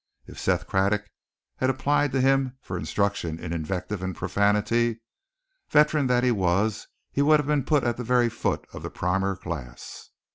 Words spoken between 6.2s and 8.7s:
he was he would have been put at the very foot